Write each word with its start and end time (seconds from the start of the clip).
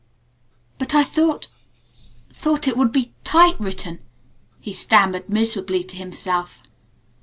"But 0.79 0.95
I 0.95 1.03
thought 1.03 1.49
thought 2.33 2.67
it 2.67 2.75
would 2.75 2.91
be 2.91 3.13
type 3.23 3.57
written," 3.59 3.99
he 4.59 4.73
stammered 4.73 5.29
miserably 5.29 5.83
to 5.83 5.95
himself. 5.95 6.63